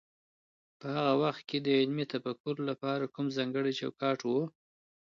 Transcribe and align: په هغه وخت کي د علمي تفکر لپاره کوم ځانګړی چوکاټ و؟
په 0.79 0.87
هغه 0.95 1.13
وخت 1.23 1.41
کي 1.49 1.57
د 1.61 1.67
علمي 1.79 2.05
تفکر 2.13 2.55
لپاره 2.69 3.11
کوم 3.15 3.27
ځانګړی 3.37 3.73
چوکاټ 3.79 4.19
و؟ 4.23 4.31